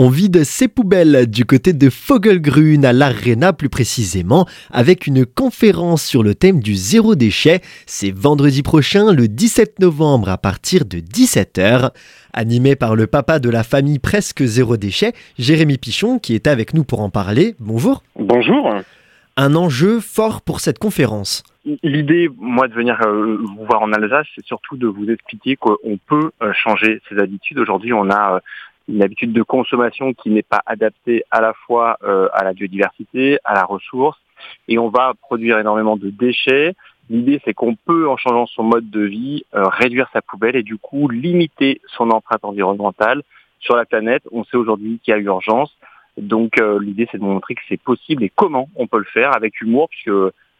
[0.00, 6.04] On vide ses poubelles du côté de Fogelgrün à l'Arena plus précisément avec une conférence
[6.04, 7.62] sur le thème du zéro déchet.
[7.84, 11.90] C'est vendredi prochain le 17 novembre à partir de 17h.
[12.32, 16.74] Animé par le papa de la famille presque zéro déchet, Jérémy Pichon qui est avec
[16.74, 17.56] nous pour en parler.
[17.58, 18.04] Bonjour.
[18.14, 18.72] Bonjour.
[19.36, 21.42] Un enjeu fort pour cette conférence.
[21.82, 25.98] L'idée, moi, de venir euh, vous voir en Alsace, c'est surtout de vous expliquer qu'on
[26.06, 27.58] peut euh, changer ses habitudes.
[27.58, 28.40] Aujourd'hui, on a euh,
[28.88, 33.38] une habitude de consommation qui n'est pas adaptée à la fois euh, à la biodiversité,
[33.44, 34.18] à la ressource,
[34.66, 36.74] et on va produire énormément de déchets.
[37.10, 40.62] L'idée, c'est qu'on peut, en changeant son mode de vie, euh, réduire sa poubelle et
[40.62, 43.22] du coup limiter son empreinte environnementale
[43.60, 44.22] sur la planète.
[44.32, 45.74] On sait aujourd'hui qu'il y a urgence.
[46.16, 49.34] Donc euh, l'idée, c'est de montrer que c'est possible et comment on peut le faire
[49.34, 50.10] avec humour, puisque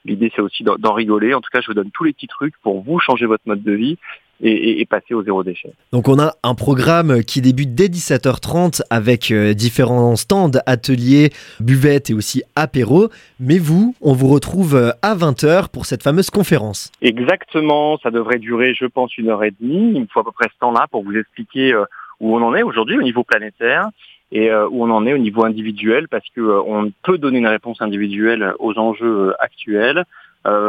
[0.04, 1.34] l'idée, c'est aussi d'en rigoler.
[1.34, 3.62] En tout cas, je vous donne tous les petits trucs pour vous changer votre mode
[3.62, 3.98] de vie
[4.40, 5.72] et, passer au zéro déchet.
[5.92, 11.30] Donc on a un programme qui débute dès 17h30 avec euh, différents stands, ateliers,
[11.60, 13.08] buvettes et aussi apéros.
[13.40, 16.90] Mais vous, on vous retrouve euh, à 20h pour cette fameuse conférence.
[17.02, 19.92] Exactement, ça devrait durer je pense une heure et demie.
[19.94, 21.84] Il me faut à peu près ce temps-là pour vous expliquer euh,
[22.20, 23.88] où on en est aujourd'hui au niveau planétaire
[24.30, 28.52] et où on en est au niveau individuel parce qu'on peut donner une réponse individuelle
[28.58, 30.04] aux enjeux actuels,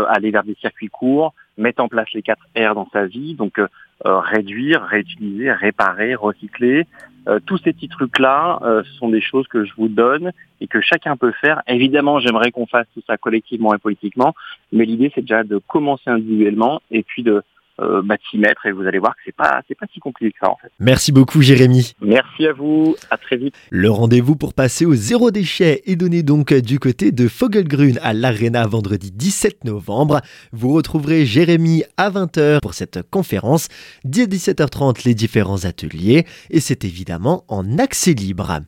[0.10, 3.60] aller vers des circuits courts, mettre en place les 4 R dans sa vie, donc
[3.60, 3.68] euh,
[4.06, 6.88] euh, réduire, réutiliser, réparer, recycler.
[7.28, 8.60] Euh, tous ces petits trucs-là,
[8.98, 11.62] sont des choses que je vous donne et que chacun peut faire.
[11.68, 14.34] Évidemment, j'aimerais qu'on fasse tout ça collectivement et politiquement,
[14.72, 17.44] mais l'idée c'est déjà de commencer individuellement et puis de
[17.82, 20.38] euh, bah, mettre et vous allez voir que c'est pas c'est pas si compliqué que
[20.42, 20.72] ça en fait.
[20.80, 21.94] Merci beaucoup Jérémy.
[22.02, 23.56] Merci à vous, à très vite.
[23.70, 28.14] Le rendez-vous pour passer au zéro déchet est donné donc du côté de Fogelgrün à
[28.14, 30.22] l'Arena vendredi 17 novembre.
[30.52, 33.68] Vous retrouverez Jérémy à 20h pour cette conférence,
[34.04, 38.52] dès 17h30 les différents ateliers et c'est évidemment en accès libre.